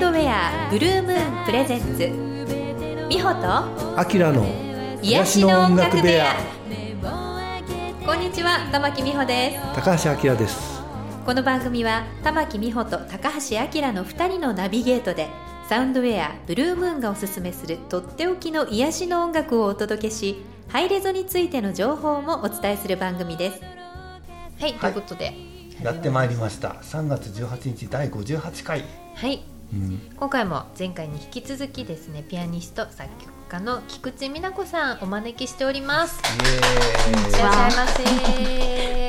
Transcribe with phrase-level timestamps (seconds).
[0.00, 1.98] ウンドウェアブルームーンプレゼンツ
[3.10, 4.46] 美穂とアキラの
[5.02, 6.36] 癒しの音楽部屋。
[8.06, 9.74] こんにちは玉木美穂です。
[9.74, 10.80] 高橋明です。
[11.26, 15.28] この番組は玉木美穂と高橋明の2人のナビゲートで
[15.68, 23.60] サウンドウェアブルームーンがおすすめするとっておきの癒しの音楽をお届けしハイレゾについての情報もお伝えする番組です。
[24.62, 25.34] はい、ということで。
[25.82, 26.76] やってまいりました。
[26.80, 28.82] 3月18日第58回、
[29.14, 29.49] はい
[30.16, 36.20] 今回も前回に引き続きですねピアニスト作曲家の菊池美奈子さんお招きしております。
[36.20, 39.00] いらっしゃいませ。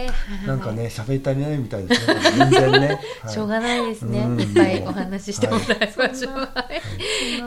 [0.48, 2.16] なんかね喋り足りないみたいですね。
[2.38, 3.34] 全然ね、 はい。
[3.34, 4.41] しょうがないですね、うん。
[4.41, 6.50] いっぱいお話ししてもらいましょう、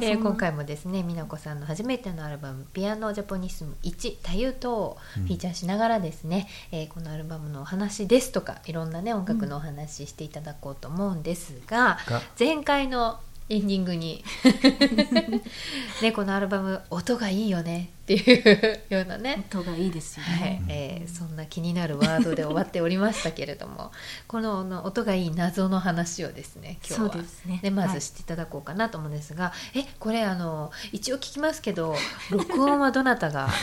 [0.03, 12.23] えー今回もですね美奈子さんの初めてのアルバム「ピアノジャポニスム1太夫等」をフィーチャーしながらですね、えーこのアルバムのお話ですとかいろんなね音楽のお話していただこうと思うんですが、が。
[12.39, 13.19] 前回の
[13.50, 14.25] エンディングに。
[16.03, 17.91] ねこのアルバム音がいいよね。
[18.05, 19.45] っていうようなね。
[19.51, 20.62] 音がいいですよはね。
[20.69, 20.73] い。
[20.73, 23.92] えーそんな気になるワードで終わっておりましたけれども。
[24.27, 27.12] このあの音がいい謎の話をですね今日は。
[27.12, 27.61] そうですね。
[27.62, 28.01] でまはい。
[28.01, 31.95] ず知っていただこうかなと思うんですが、えこれあの一応聞きますけど
[32.31, 33.51] 録音はどなたが？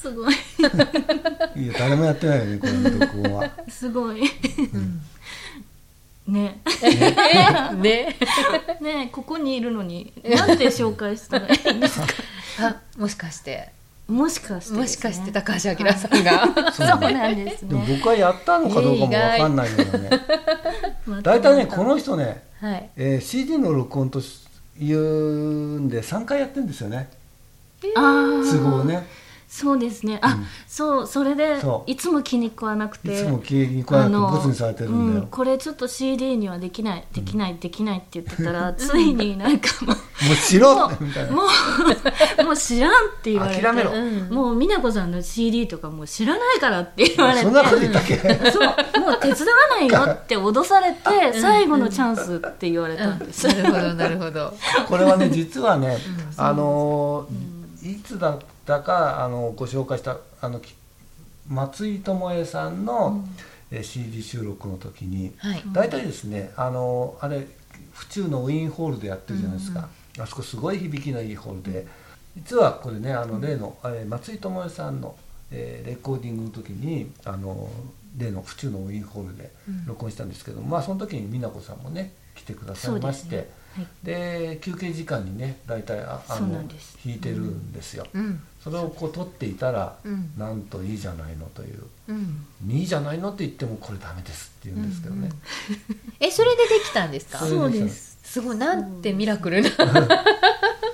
[0.00, 0.34] すごい、
[1.56, 3.50] いや誰もやってないよねこの録音は。
[3.68, 4.22] すごい。
[6.26, 6.60] ね、
[7.76, 8.16] ね。
[8.80, 12.06] ね、ここにいるのに、なんて紹介したらいいんですか。
[12.60, 13.72] あもしかして。
[14.06, 17.96] もしかしてね、もしかして高橋明さんが、そうなんですでもね。
[17.96, 20.10] 僕はやったのかどうかもわかんないようなね
[21.22, 22.90] 大体ねこの人ね、はい。
[22.96, 24.20] えー CD の録音と
[24.78, 27.08] いうんで3回やってるんですよね。
[27.80, 29.06] 都合ね
[29.54, 30.18] そうですね。
[30.20, 30.46] あ、うん。
[30.66, 33.24] そう、それでいつも気に食わなくいて。
[33.24, 41.32] つも気に食わなくてボツにされてるんだよ、うん、これちょっと CD にはできないできない、できないって言ってたら ついになんかもうもうしろみたいな。
[41.32, 41.42] も
[42.40, 43.62] うもう知らんって言われて。
[43.62, 43.92] 諦めろ。
[43.92, 44.28] うん。
[44.28, 47.44] もう美奈子さんの CD とかもう知らないからって言われて。
[47.44, 48.16] そんなこと言ったっけ？
[48.50, 49.00] そう。
[49.00, 54.52] もう手伝わないよって脅されて最後のチャンスって言われたんです、なるほどなるほど。
[54.88, 55.98] これはね実はね、
[56.36, 57.28] あの
[57.84, 60.74] いつだったかあのご紹介したあのき
[61.48, 63.24] 松井智恵さんの、
[63.70, 65.62] えー CD 収録の時にはい。
[65.72, 67.46] 大体ですねあのあれ
[67.92, 69.88] 府中のウィーンホールでやってるじゃないですか、
[70.18, 71.86] あそこすごい響きのいいホールで。
[72.36, 75.16] 実はこれねあの例の、えー松井智恵さんの、
[75.50, 77.68] えーレコーディングの時にあの
[78.16, 79.50] 例の府中のウィーンホールで
[79.86, 83.30] 録音したんですけど、まあその時に美奈子さんもね来てくださいまして。
[83.30, 83.86] ではい。
[84.04, 86.66] で休憩時間にね大体ああの弾
[87.06, 90.32] いてるんですよ、うんそれをこう取っていたら、うん。
[90.38, 91.84] なんといいじゃないのという。
[92.08, 92.46] うん。
[92.66, 95.28] いいじゃないのって言ってもこれダメですって言うんですけどね、
[96.18, 97.38] えそれでできたんですか？
[97.40, 98.16] そうです。
[98.24, 99.68] すごいなんてミラクルな。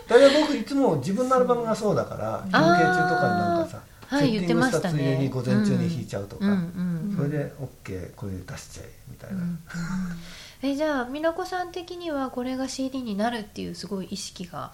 [0.09, 9.39] 大体僕いつも自分のアルバムがそうだから休憩中とかになんかさはいセッティングしたつい言ってましたねでに午前中に弾いちゃうとか、うんうんそれで OK これで出しちゃえみたいな、
[10.63, 14.73] えじゃあ美奈子さん的にはこれが CD になるっていうすごい意識が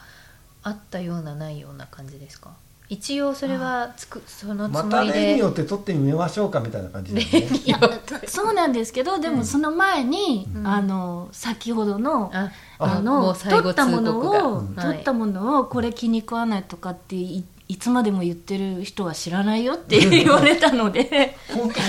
[0.62, 2.54] あったようなないような感じですか？
[2.88, 5.14] 一応それはつくそのつまたもりで。
[5.14, 7.26] 例によって撮ってみましょうかみたいな感じで、ね、
[7.64, 7.80] いや
[8.28, 10.66] そうなんですけどでもその前に、うん。
[10.66, 14.74] あの先ほどのああものう最後取ったもの通告がを、うん。
[14.74, 17.76] 取ったものをこれ気に食わないとかっていい。
[17.78, 21.36] つまでも言ってる人は知らないよって言われたので。
[21.53, 21.80] 本当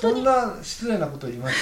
[0.00, 1.56] そんなそんな失礼なこと言いまし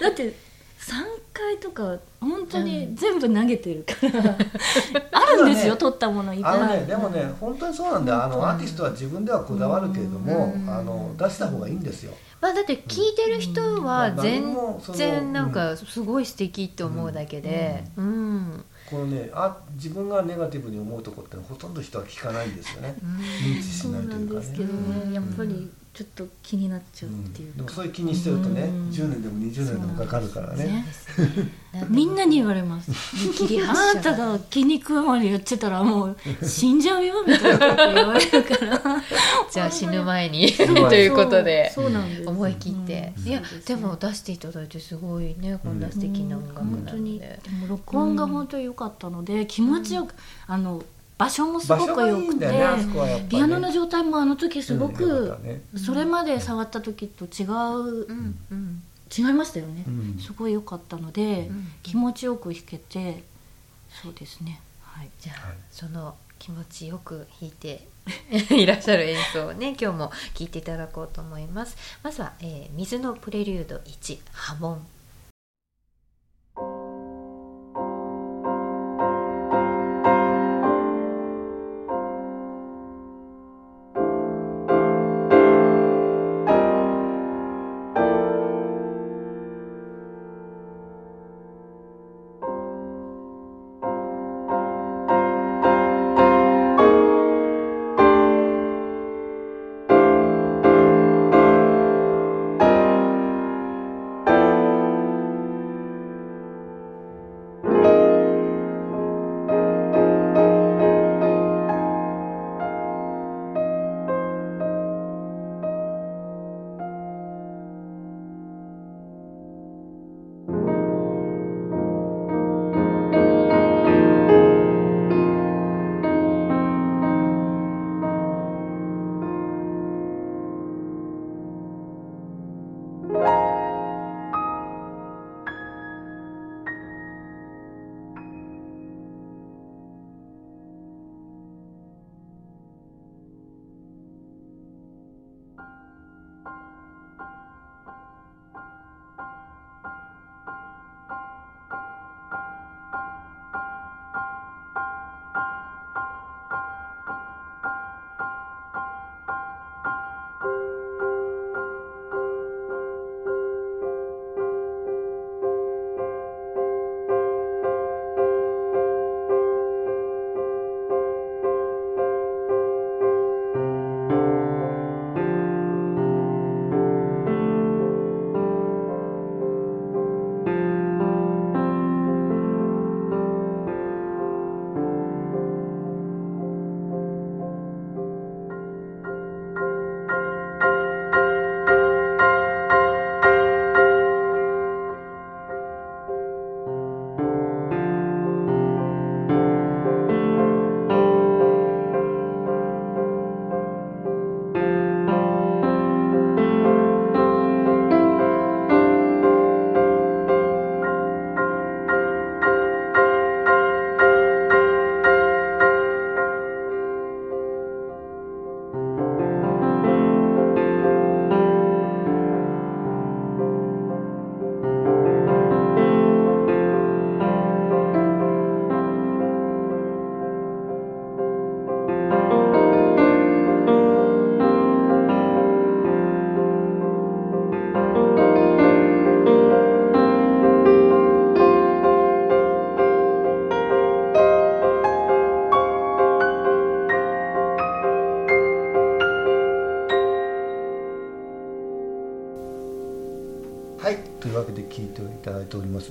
[0.00, 0.02] た？
[0.06, 0.34] だって
[0.80, 1.04] 3
[1.40, 4.36] 回とか本当に全部投げてるから、
[5.12, 5.80] あるんですよ、ね。
[5.80, 8.24] 取ったものいっぱいね、でもね、本当にそうなんだよ。
[8.24, 10.68] あの、アーティストは自分ではこだわるけれども、うん。
[10.68, 12.12] あの、出した方がいいんですよ。
[12.40, 14.16] まあだって聞いてる人はうん。
[14.16, 14.56] 全
[14.94, 17.84] 然なんかすごい素敵って思うだけで。
[17.96, 18.64] うん。
[18.90, 22.96] このね、あ、自分がネガティブに思うとこって、ほとんど人は聞かないんですよね。
[23.42, 24.40] 認知しないとないんうかね。
[24.40, 24.58] ですけ。
[24.64, 25.14] どね。
[25.14, 28.90] やっぱりちょっと気になっちゃうっていうか、でもそういう気にしてるとね、うん。
[28.90, 30.64] 10年でも20年でもかかるからね。
[30.64, 30.84] ね。
[31.90, 32.92] みんなに言われます。
[33.68, 36.16] あなたが気に食うまで言ってたらもう
[36.46, 38.80] 死んじゃうよみたいなこと言われるから。
[39.50, 40.52] じゃあ死ぬ前に。
[40.52, 40.62] と
[40.94, 41.72] いうことで
[42.24, 43.28] 思い切って、うん。
[43.28, 47.18] いやでも出していただいてすごいねこんな素敵な音楽本当に。
[47.18, 50.14] なのでで、も録音が本当に良かったので、気持ちよく
[50.46, 50.82] あの
[51.20, 53.26] 場所もすごく良くて、ね、ね。
[53.28, 55.36] ピアノの状態もあの時すごく
[55.76, 58.82] それまで触った時と違ううんうん。
[59.14, 60.18] 違いましたよね、うん。
[60.18, 61.68] すごい良かったので、うん。
[61.82, 63.22] 気持ちよく弾けて
[64.02, 64.62] そうですね。
[64.80, 65.10] はい。
[65.20, 65.56] じゃあ、はい。
[65.70, 67.86] その気持ちよく弾いて
[68.56, 71.76] いらっしゃる演奏をね今日も聴いていただこうと思います。
[72.02, 74.86] まずは、えー水のプレリュード1波紋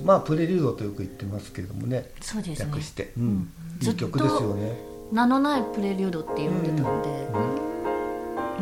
[0.00, 0.06] ます。
[0.06, 2.10] まあプレリュードとよく言ってますけれどもね。
[2.20, 2.66] そうですね。
[2.72, 3.26] 略して、ううん。
[3.38, 3.52] ん、
[3.82, 4.78] いい曲ですよね。
[5.12, 7.28] 名のないプレリュードって呼んでたんで、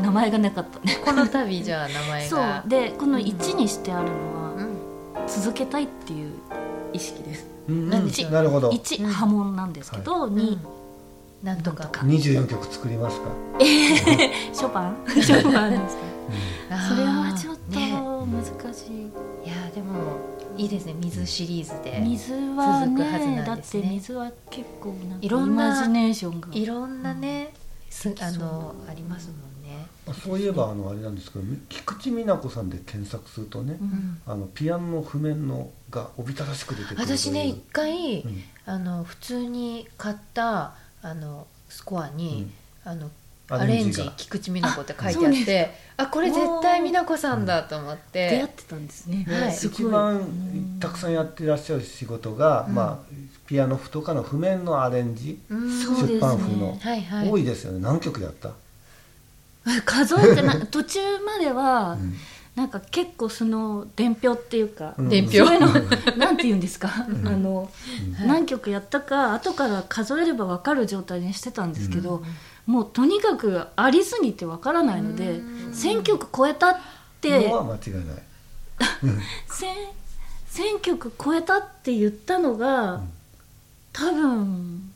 [0.03, 0.99] 名前がなかったね。
[1.05, 2.39] この度じゃあ名前そう。
[2.41, 5.29] がでこの1にしてあるのは、うん。
[5.29, 6.33] 続けたいっていう
[6.93, 7.47] 意識です。
[7.69, 7.99] うんな
[8.43, 8.71] るほど。
[8.71, 10.35] 1、うん波紋なんですけど、うん。
[10.35, 10.59] 2
[11.43, 11.85] なんとか。
[11.85, 12.07] なんとか。
[12.07, 13.27] 24曲作りますか？
[13.61, 14.97] ショパン？
[15.07, 16.03] ショパンですか？
[16.89, 17.93] それはちょっとね。
[18.29, 18.93] 難しい、
[19.47, 19.95] いやでも
[20.59, 22.01] いいですね水シリーズで。
[22.01, 23.83] 水は続くはずねだっなんですね。
[23.85, 26.49] て水は結構なんかいろんなイマジネーションが。
[26.53, 27.55] いろんなね、
[28.05, 34.21] うあのありますもんね、まあそういえばあのあれなんですけど菊池美奈子さんで検索するとね、うん。
[34.27, 37.19] あのピアノの譜面のがおびただしく出てくるという。
[37.19, 38.43] 私ね一回、うん。
[38.67, 42.51] あの普通に買ったあのスコアに、
[42.83, 43.11] あの
[43.51, 48.31] アアレンジが菊池美奈子って書いてあってあこれ絶対美奈子さんだと思って。
[48.31, 49.57] 出会ってたんですね、ねはい。
[49.57, 52.75] 一番うんたくさんやってらっしゃる仕事が、うん。
[52.75, 53.15] まあ、
[53.47, 55.83] ピアノ譜とかの譜面のアレンジ、うん。
[55.83, 56.15] そうですね。
[56.15, 57.31] 出版譜の、はいはい。
[57.31, 57.81] 多いですよね。
[57.81, 58.53] 何曲やった、
[59.85, 60.61] 数えてない。
[60.71, 62.15] 途中までは、うん。
[62.55, 65.09] なんか結構その伝票っていうか、うん。
[65.09, 65.47] 伝票？
[65.47, 65.69] そういうの
[66.17, 66.91] なんて言うんですか、ん。
[67.27, 67.69] あの、
[68.21, 68.29] うん。
[68.29, 72.23] 何曲やったか後から数えれば分かる状態にしてたんですけど、
[72.69, 75.73] もうとにかくありすぎて分からないので、うん。
[75.73, 76.77] 1,000曲超えたっ
[77.23, 78.05] てのは間違いない、
[79.03, 79.99] 1,000
[80.77, 83.11] 1,000曲超えたって言ったのが、うん。
[83.95, 84.93] 多分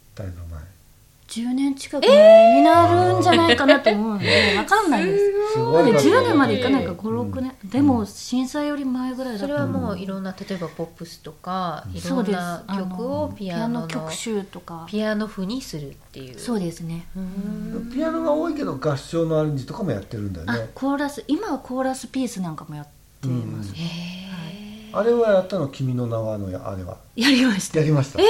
[1.33, 5.33] 10年近く前になるんじゃないかなと思うので、 分かんないです。
[5.55, 5.99] すまだごい。
[5.99, 6.99] 数10年までいかないかうん。
[6.99, 12.37] 56年、でも震災より前ぐらいだそれはったもういろんな例えばポップスとかいろそうんです。
[12.37, 14.85] な曲をピアノの曲集とか。
[14.87, 16.39] ピアノ譜にするっていう。
[16.39, 17.07] そうですね。
[17.17, 17.91] うん。
[17.91, 22.85] ピアノが多いけど合唱のアレンジとかもやってるんだよあねコーラス今はコーラスピースなんかもやっ
[23.21, 24.52] てます、うん
[24.93, 26.99] あれはやったの「君の名は」のやあれは？
[27.17, 27.81] やりました。
[27.81, 28.23] やりました、あ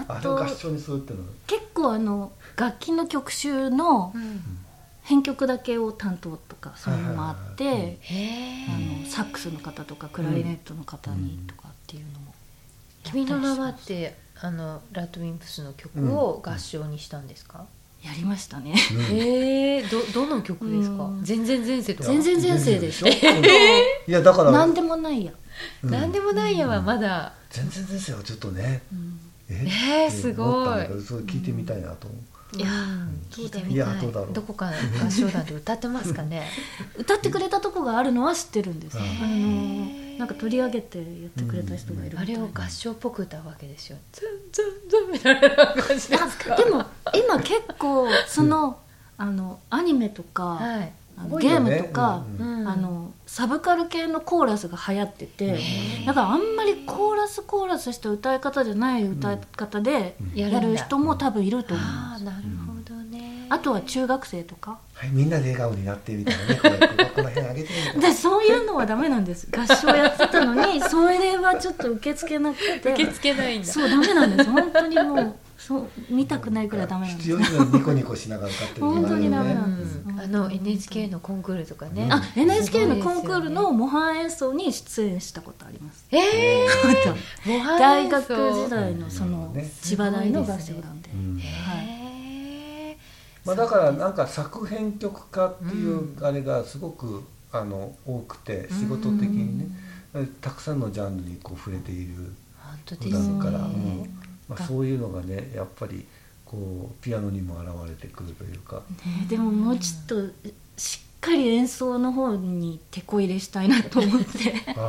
[0.00, 1.20] と あとあれを合唱にするっての？
[1.20, 4.42] は結構あの楽器の曲集のうん。
[5.02, 7.98] 編曲だけを担当とかそういうのもあって、はいはいはい。
[8.02, 9.04] へあー。
[9.04, 12.32] のサックスの方とかクラリネットの方にとかっていうのも
[13.02, 17.64] 君の名はやってあのラッドウィンプスの曲を合唱にしたんですか、
[18.02, 18.74] やりましたね。
[18.94, 19.00] うん。
[19.16, 21.04] へえどどの曲ですか？
[21.04, 21.24] うん。
[21.24, 22.08] 全然前世とか。
[22.08, 23.06] 全然前世でしょ？
[23.06, 24.50] うんいやだから。
[24.50, 25.32] 何でもないや、
[25.82, 25.90] うん。
[25.90, 28.82] なんでもないやはまだ、全然前世はちょっとね。
[28.92, 29.20] うん。
[29.50, 29.68] え？
[30.04, 31.02] えーすごい。
[31.02, 32.20] それ聞いてみたいなと思う、
[32.56, 33.20] いやうん。
[33.30, 34.00] 聞いてみたい。
[34.00, 34.32] どうだろう。
[34.32, 34.70] どこか
[35.04, 36.48] 合唱団で歌ってますかね。
[36.98, 39.04] 歌ってくれたとこがあるのは知ってるんです、うん。
[39.04, 46.54] あのなんか取り上げて言ってくれた人がいるみたいあれを合唱っぽく歌うわけですよズンズンズンみたいな感じですか？
[46.54, 48.78] あでも今結構その,、
[49.16, 50.92] あのアニメとか、はい
[51.40, 52.60] ゲームとか、うん。
[52.60, 52.68] うん。
[52.68, 60.38] あのサブカル系のコーラスが流行っててーだからあんまりコーラスコーラスした歌い方じゃない歌い方でうん。
[60.38, 63.46] やる人も多分いると思いあます、あなるほどね。
[63.48, 64.78] あとは中学生とか。
[64.94, 66.60] はい、みんなで笑顔になってみたいなね。
[67.14, 68.08] この辺上げてみたいな。
[68.08, 69.48] でそういうのはダメなんです。
[69.50, 72.92] 合唱やってたのにそれはちょっと受け付けなくて。
[72.92, 73.66] 受け付けないんだ。
[73.66, 74.50] そうダメなんです。
[74.50, 78.86] 本当にもうそう見たくないくらいダメなんですニコニコしながら歌ってる。
[78.86, 79.98] 本当にダメなうんです。
[79.98, 80.18] ん。
[80.18, 82.12] あの NHK のコンクールとかね、うん。
[82.12, 86.06] あ NHK のコンクールすの模範演奏に出演したことあります。
[86.10, 87.14] ごいですよね本
[87.44, 89.70] 当えー、模 範大演奏学時代のそのね。
[89.82, 91.10] 千葉大の合唱団で。
[93.44, 99.66] まあ、だからなんか作編曲家っていうあれがすごくあの多くて仕事的にね
[100.40, 103.28] たくさんのジャンルにこう触れているー本当で普すね。
[103.28, 104.19] 段から、うん
[104.50, 106.04] まあ、がそういうのがねやっぱり
[106.44, 114.52] こうピアノにも現れてくるというか、ねでももうちょっとしっかり演奏の方に手こ入れしたいなと思って。
[114.66, 114.80] だか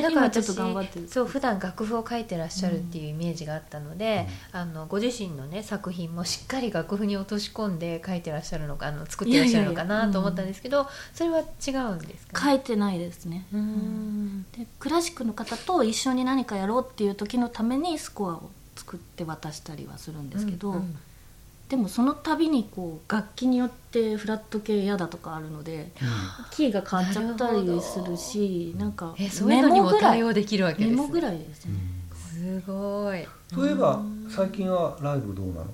[0.00, 1.08] ら今ちょっ私と頑張ってる。
[1.08, 13.46] そう普段楽譜を書いてらっしゃるっていうイメージがあったので、あのご自身のね作品もしっかり楽譜に落とし込んで書いてらっしゃるのかあの作ってらっしゃるのかなと思ったんですけどそれは違うんですか、書いてないですね。
[13.52, 14.42] うーん。
[14.58, 18.50] でクラシックの方と一緒に何かやろうっていう時のためにスコアを
[18.86, 20.96] 作って渡したりはするんですけど、うんうん。
[21.68, 25.90] でもその度にこう楽器によってフラット系嫌だとかあるので
[26.52, 31.72] キーが変わっちゃったりするしなんかえそういうのにもぐらい対応できるわけです、ね、メモぐらいですね、
[32.14, 35.66] すごいそういえば最近はライブどうなの？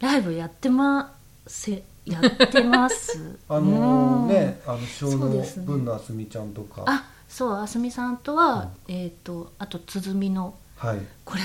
[0.00, 1.14] ライブやってま
[1.46, 3.38] せ やってます。
[3.48, 4.28] あのうん。
[4.28, 5.28] ねあの小の
[5.64, 10.98] 文のあすみちゃんとか、あそうあすみさんとは、えっ、とあとつづみのはい。
[11.24, 11.42] これ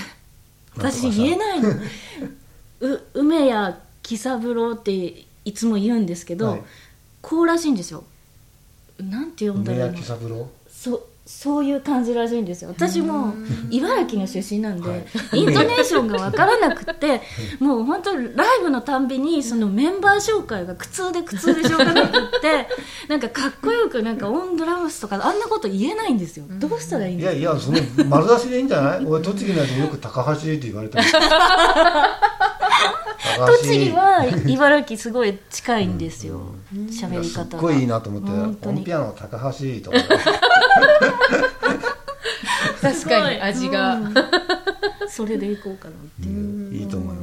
[0.76, 1.70] 私言えないの。
[2.80, 4.92] う梅谷喜三郎って
[5.44, 6.62] いつも言うんですけど、はい。
[7.22, 8.04] こうらしいんですよ。
[8.98, 9.96] なんて呼んだ梅らいいの？
[9.98, 10.48] 焼三郎？
[10.70, 12.70] そうそういう感じらしいんですよ。
[12.70, 13.34] 私も
[13.68, 15.04] 茨城の出身なんで、はい。
[15.34, 17.20] イントネーションが分からなくて
[17.58, 22.68] もう本当にライブのたんびにそのメンバー紹介が苦痛で苦痛でしょうがなくって
[23.08, 26.44] なんかかっこよくなんかオンドラムスとかあんなこと言えないんですよ。
[26.48, 27.32] どうしたらいいんいですか？
[27.34, 27.78] やいやその
[28.08, 29.04] 丸出しでいいんじゃない？
[29.04, 31.00] 俺栃木のやつよく高橋って言われた
[33.36, 36.40] 栃木は茨城すごい近いんですよ。
[36.72, 38.78] 喋、りすっ方がごいいいなと思って本当に。
[38.78, 39.98] オンピアノ高橋とか
[42.80, 44.14] 確かに味が、うん。
[45.08, 46.55] それでいこうかなっていう、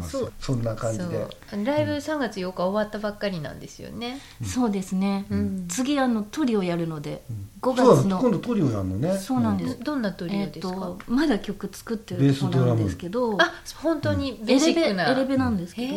[0.03, 0.33] ますそう。
[0.39, 1.65] そんな感じそでう。
[1.65, 5.65] ライブ3月8日終わったばっかりなんですよね、そうですね、うん。
[5.67, 7.24] 次あのトリをやるので
[7.62, 9.17] 5そう月のだ今度トリオやるのね。
[9.17, 9.79] そうなんです。
[9.79, 15.93] どんなトリオですか、とまだ曲作ってベーるところなんですけど、あ本当にベーエレベシックな、エレベなんですけど、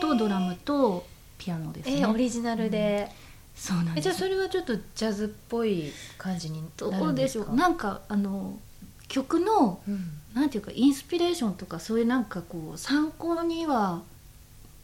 [0.00, 1.04] とドラムと
[1.38, 3.10] ピアノですね、えーオリジナルで、
[3.54, 3.98] そうなんです。
[3.98, 7.56] えじゃあそれはちょっとジャズっぽい感じにどなるうんでしょですかう。
[7.56, 8.58] なんかあの
[9.08, 10.10] 曲のうん。
[10.34, 14.02] なんていうかインスピレーションとかそういうなんかこう参考には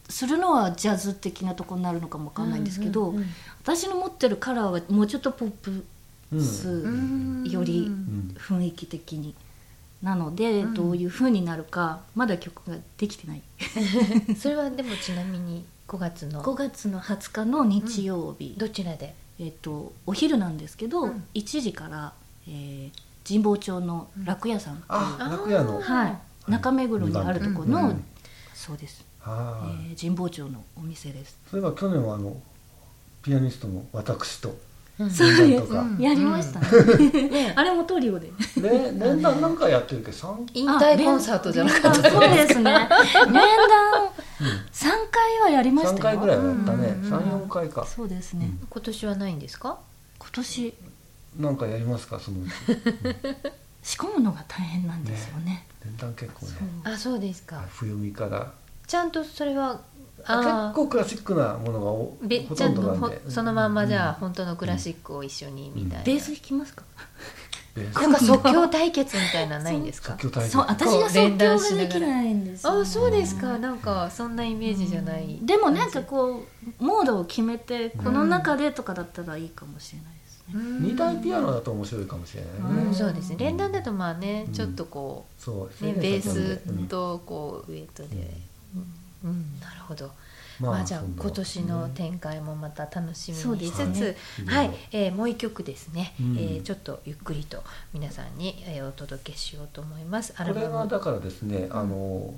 [0.09, 3.25] するのはジャズ的なところになるのかもわかんないんですけど、うんうん
[3.63, 5.83] 私の持ってるカラーはもうちょっとポップ
[6.31, 7.43] うんスうん。
[7.49, 9.33] よりうん雰囲気的に。
[10.03, 10.73] なので、うん。
[10.75, 13.41] どういう風になるかまだ曲ができてない。
[14.37, 19.15] それはでもちなみに5月の5月の20日の日曜日、どちらで？
[19.39, 21.23] えっとお昼なんですけど、うん。
[21.33, 22.13] 1時から、
[22.47, 24.83] えー神保町の楽屋さん。
[24.87, 25.81] 楽屋の。
[25.81, 28.05] はい、中目黒にあるところの、うん。
[28.53, 31.37] そうです、あえー神保町のお店です。
[31.49, 32.37] そういえば去年はあの
[33.23, 34.55] ピアニストの私と
[34.99, 35.09] うん。
[35.09, 35.79] そう連弾とか。
[35.81, 35.97] うん。
[35.99, 42.63] やりましたね、ね あれもトリオでね連弾なんかやってるけど三引退コンサートじゃなかったあそうですね。
[42.63, 42.89] 連弾
[44.71, 45.97] 3回はやりましたよ。
[45.97, 46.87] 三回ぐらいはやったね。
[46.89, 47.09] うん。
[47.09, 47.85] 三四回か。
[47.87, 49.79] そうですね、今年はないんですか？
[50.19, 50.73] 今年
[51.37, 52.37] なんかやりますかその。
[52.41, 52.45] う
[53.83, 55.65] ち仕込むのが大変なんですよね。
[55.83, 56.51] 連弾結構ね。
[56.83, 57.63] あそうですか。
[57.69, 58.51] 冬見から。
[58.87, 59.79] ちゃんとそれは
[60.17, 62.17] 結あ構クラシックなものがほ
[62.55, 63.21] ちゃんとんどなんで。
[63.29, 64.13] そのまんまじゃあうん。
[64.15, 66.83] 本当のクラシックを一緒にみたいな、ベース弾きますか？
[67.93, 70.13] なんか即興対決みたいなのないんですか？
[70.13, 70.53] 即興対決。
[70.57, 73.59] そう私が即興ができないんですよあそうですか。
[73.59, 76.43] なんかそんなイメージじゃない、でもなんかこ
[76.79, 80.13] うモードを決めてこの中でとかだったらいいかもしれない
[80.53, 82.83] 二台ピアノだと面白いかもしれないね。
[82.87, 82.93] うん。
[82.93, 83.37] そうですね。
[83.39, 84.53] 連弾だとまあね、うん。
[84.53, 88.31] ちょっとこそうう、ね、ベースうんとこうウエイトで、
[89.23, 89.59] うん。
[89.59, 90.11] なるほど。
[90.57, 94.15] ままあ、じゃあ今年の展開もまた楽しみにしつつ、そうですね。
[94.47, 96.37] はい、えーもう一曲ですね、うん。
[96.37, 97.61] えーちょっとゆっくりと
[97.93, 100.33] 皆さんに、えーお届けしようと思います。
[100.37, 102.33] アこれはだからですね、あの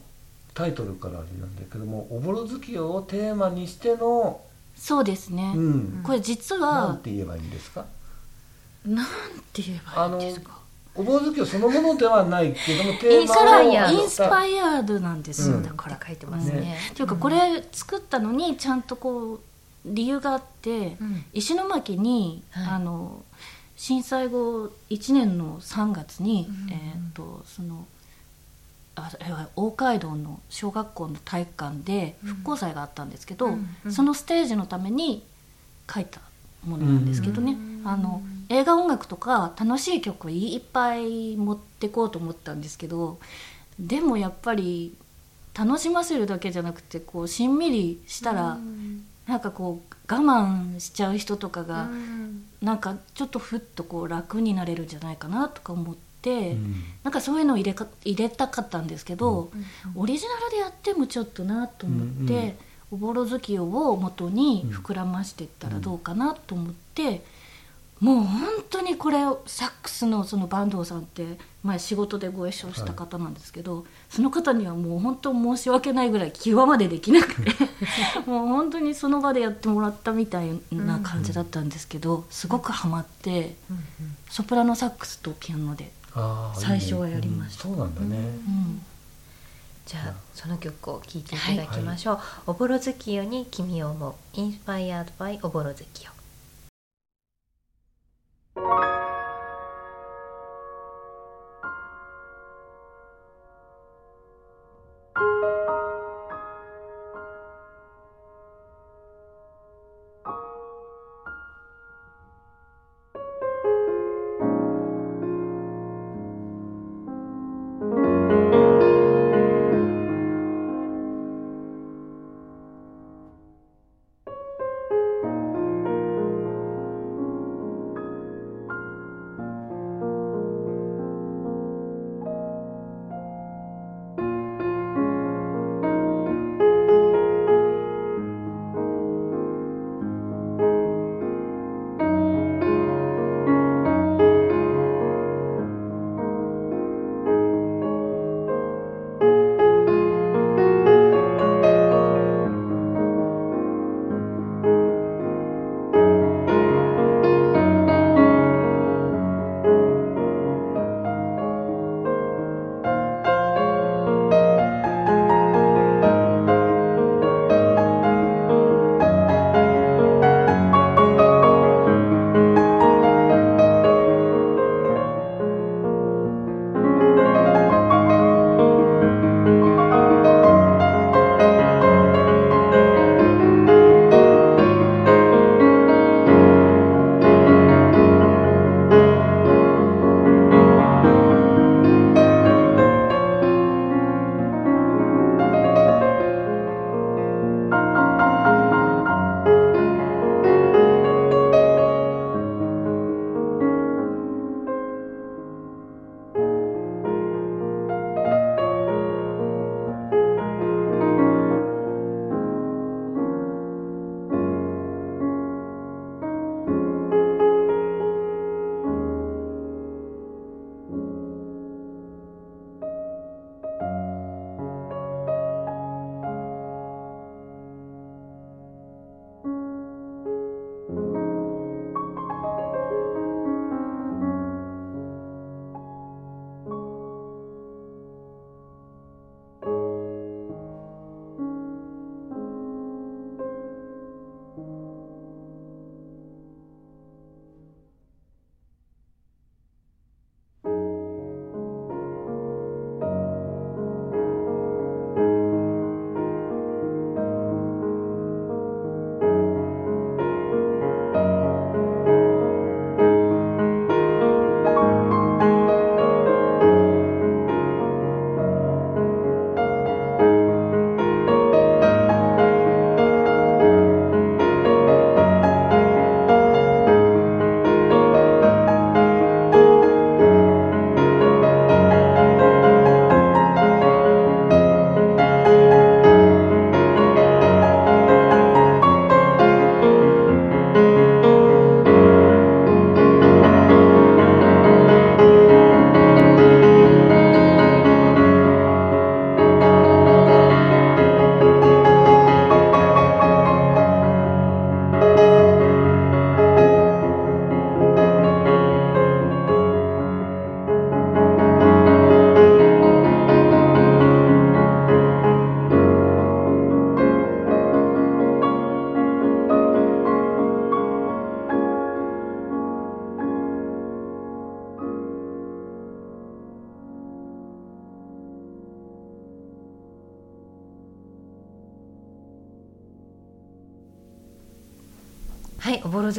[0.56, 4.42] タイトルからあれなんだけども「おぼろ月夜」をテーマにしての、
[4.76, 7.86] そうですね、うん、これ実なんはて言えばいいんですか？
[8.88, 9.06] なん
[9.54, 10.58] て言えばいいんですか？
[10.96, 15.64] おぼろ月夜そのものではないけどもテーマインスパインスパイアードなんですよ、うん。
[15.64, 16.62] だから書いてますね。
[16.62, 19.40] ねというかこれ作ったのにちゃんとこう
[19.86, 21.24] 理由があって、うん。
[21.34, 22.68] 石巻に、はい。
[22.76, 23.24] あの
[23.76, 27.86] 震災後1年の3月に、うんえー、とその
[28.96, 33.56] ああれは大街道の小学校の体育館で復興祭があったんですけど、
[33.92, 35.24] そのステージのために
[35.94, 36.22] 書いた
[36.66, 37.88] ものなんですけどね、うん。
[37.88, 43.20] あの映画音楽とか楽しい曲をいっぱい持ってこうと思ったんですけど
[43.80, 44.96] でもやっぱり
[45.58, 49.04] 楽しませるだけじゃなくてこうしんみりしたら、うん。
[49.26, 52.46] なんかこう我慢しちゃう人とかが、うん。
[52.62, 56.76] なんかちょっとふっとこう楽になれるんじゃないかなとか思って、うん。
[57.04, 59.50] なんかそういうのを入れか入れたかったんですけど、
[59.96, 62.56] オリジナルでやってもちょっとなと思って、
[62.92, 67.24] おぼろ月夜を元に膨らましていったらどうかなと思って、
[68.00, 77.52] もう本当にこれサックスのその坂東さんって前仕事でご一緒した方なんですけど、その方にはもう本当申し訳ないぐらい際までできなくて
[78.30, 83.80] もう本当にその場でやってもらったみたいな感じだったんですけど、すごくハマってうん
[84.30, 85.92] ソプラノサックスとピアノで。
[86.56, 87.70] 最初はやりました。
[87.70, 88.82] うんそうなんだね、うん。
[89.88, 96.12] じゃあその曲を聴いていただきましょう「おぼろ月夜に君を思う」インスパイアードバイおぼろ月夜「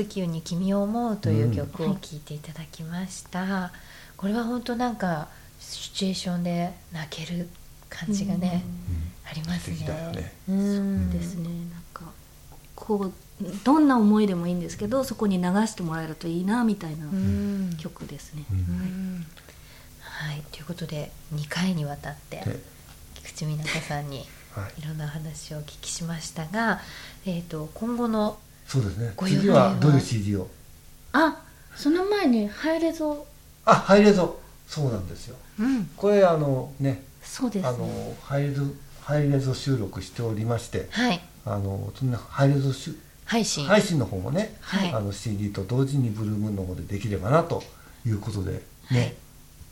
[0.04, 3.72] 月夜に君を思う」という曲を聴いていただきました、
[4.16, 5.28] これは本当なんか
[5.60, 7.48] シチュエーションで泣ける
[7.88, 8.64] 感じがね、
[9.24, 9.76] ありますね。
[10.14, 11.10] ねうん。
[11.10, 11.48] ですね。
[11.48, 12.04] なんか
[12.74, 13.12] こう
[13.64, 17.76] どんな思いでもいいんですけどそこに流してもらえるといいなみたいなうん。
[17.78, 18.58] 曲ですね、うん。
[18.58, 19.26] うん
[20.00, 20.42] はい。
[20.52, 22.60] ということで2回にわたってで
[23.14, 24.80] 菊池美奈子さんにはい。
[24.80, 26.80] いろんなお話をお聞きしましたが、
[27.26, 29.12] えー、と今後のそうですね。
[29.18, 30.46] 次はどういう CD を？
[31.12, 31.42] あ
[31.74, 33.26] その前にハイレゾ。
[33.64, 34.38] あハイレゾ。
[34.66, 35.36] そうなんですよ。
[35.58, 35.86] うん。
[35.96, 37.68] これあのねそうですね。
[37.68, 38.62] あのハイレゾ
[39.00, 41.20] ハイレゾ収録しておりましてはい。
[41.46, 43.66] あのそんなハイレゾしゅ配信。
[43.66, 44.92] 配信の方もね、はい。
[44.92, 47.62] あの CD と同時にブルームの方でできればなと
[48.06, 49.16] いうことでね、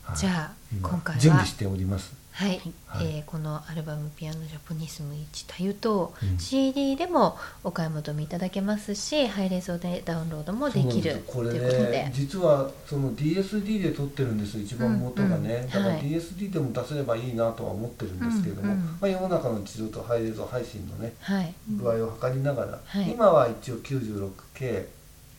[0.01, 0.17] はい。
[0.17, 1.21] じゃあ今回は。
[1.21, 3.05] 準備しておりますはい、はい。
[3.07, 6.37] えーこのアルバム「ピアノジャポニスム1太陽」とうん。
[6.37, 12.11] CD でもお買い求めいただけますし、ハイレゾでダウンロードもできるとそうなんですいうことで。
[12.13, 15.67] 実はその DSD で撮ってるんです一番元がね、うんうん。
[15.67, 16.01] だからはい。
[16.03, 21.53] DSD でも出せればいいなとは思ってるんですけれども、うんうんまあ、世の中の事情とハイレゾ配信のねはい。
[21.71, 23.11] 具合を測りながら、はい。
[23.11, 24.85] 今は一応 96K、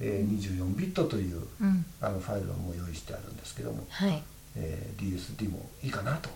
[0.00, 1.84] えー、24ビットといううん。
[2.00, 4.20] あのファイルはもう用意してあるんですけども、はい、
[4.56, 6.28] えー DSD もいいかなと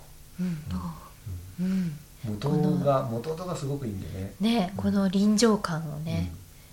[2.25, 4.35] 元が元音がすごくいいんでね。
[4.41, 6.05] ねこの臨場感をうん。
[6.05, 6.33] ね、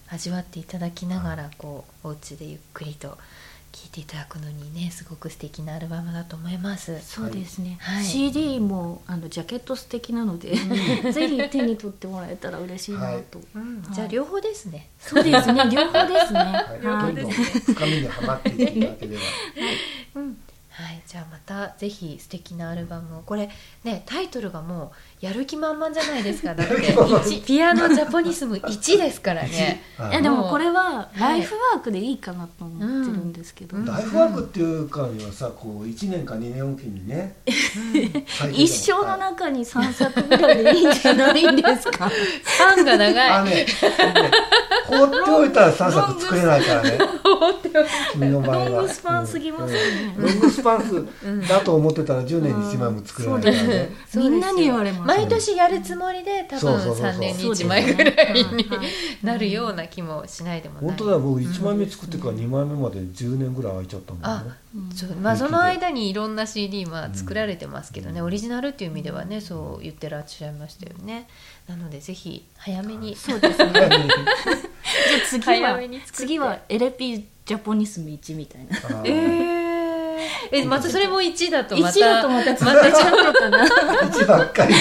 [0.09, 3.17] 味わっていただきながらこうお家でゆっくりと
[3.71, 6.99] 聴いていただくのにねすごく素敵なアルバムだと思います。
[7.01, 8.03] そうですね、はい。
[8.03, 10.55] CD もあのジャケット素敵なので、
[11.13, 13.81] ぜひ手に取ってもらえたら嬉しいなと、 うん。
[13.81, 14.89] はいじゃあ両方ですね。
[14.99, 15.69] そうですね。
[15.71, 16.39] 両方ですね。
[16.39, 17.15] はい、はい。
[17.15, 19.21] どんどん深みにはまっていっていただければ
[20.15, 20.37] うん
[20.79, 23.21] はい、じゃあまたぜひ素敵なアルバムを。
[23.21, 23.49] これ
[23.83, 26.75] ねタイトルがもうやる気満々じゃないですかだって。
[27.45, 29.83] ピアノジャポニスム1ですからね。
[29.97, 30.11] はい。
[30.11, 33.85] いやでもこれはライフワークでいいかなと思ってるんですけど、うん。
[33.85, 37.35] ライフワークっていうかにはさこう1年か2年おきにね
[38.53, 42.09] 一生の中に3作ぐらいでいいんじゃないんですか？
[42.43, 43.29] スパンが長い。
[43.29, 43.65] あねね
[44.87, 46.97] 放っておいたら3作作れないからね。
[48.13, 48.65] 君の場合は。
[48.69, 50.15] ロングスパンすぎますよね。
[50.17, 50.25] うん。
[50.25, 53.59] ロングスパンスだと思ってたら10年に1枚も作れないからね。
[53.61, 54.23] そうですよ。
[54.23, 56.95] みんなに言われます毎年やるつもりで多分そうそうそう。
[56.95, 57.69] そう3年に1そうですね。
[57.69, 58.65] 枚ぐらいに
[59.23, 60.83] なるような気もしないでもない。
[60.85, 64.51] 本当だ僕1枚目作ってから2枚目まで10年ぐらい空いちゃったもんあね
[64.95, 65.15] そう。
[65.15, 71.27] まあ、その間にいろんな CD は作られてますけどね、オリジナルっていう意味ではねそう言ってらっしゃいましたよね。
[71.67, 73.15] なのでぜひ早めに。
[73.15, 73.71] そうですね。
[73.73, 75.79] じゃあ次は
[76.11, 78.77] 次はエレピジャポニスム1みたいな。
[78.77, 79.68] あーえー、
[80.51, 84.73] えまたそれも1だとま1ただとまた違またっちゃうのかな？1ばっかり。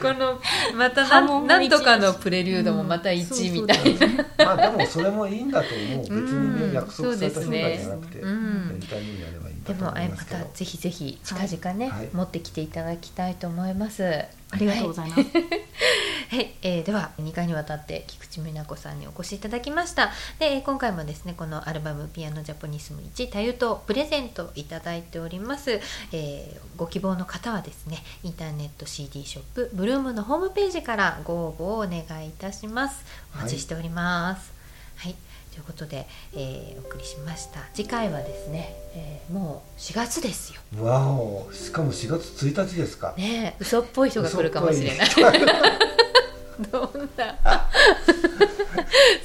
[0.00, 0.40] この
[0.74, 5.98] またなんなんとかのプレリュードもまた1みたいな、まあでもそれもいいんだと思う。
[6.00, 8.28] 別にうんね約束された瞬間じゃなくてそうやですね。
[8.28, 10.44] うんりたいようにやればいいんだとでもえま思いますけど。
[10.44, 12.08] たぜひぜひ近々ね、はい。
[12.12, 20.12] 持ってきていただきたいと思いますありがとうございます、はい、 えーでは2回にわたって菊池美奈子さんにお越しいただきました。
[20.38, 25.80] で今回もですねこのアルバム「ピアノジャポニスム1太陽とプレゼントいただいております、
[26.12, 33.04] えーご希望の方はですねインターネット CD ショップブルームのホームページからご応募をお願いいたします。
[33.34, 34.52] お待ちしております。
[34.96, 35.16] はい、
[35.52, 37.60] ということで、えーお送りしました。
[37.74, 40.82] 次回はですね、えーもう4月ですよ。
[40.84, 41.48] わお。
[41.52, 43.14] しかも4月1日ですか。
[43.16, 45.08] ねえ嘘っぽい人が来るかもしれない。
[46.70, 47.38] どんな？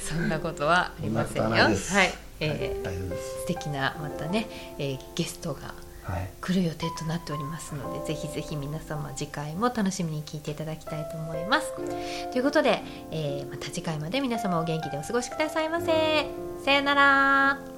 [0.08, 1.50] そんなことはありませんよ。
[1.50, 1.76] はない
[2.40, 3.22] えー大丈夫です。
[3.40, 4.46] 素敵なまたね、
[4.78, 5.85] えーゲストがはい
[6.40, 11.72] 来る予定となっておりますので、ぜひぜひ皆様次回も楽しみに聞いていただきたいと思います。
[12.32, 16.26] ということで、えーまた次回まで皆様お元気でお過ごしくださいませ。
[16.64, 17.58] さよなら。「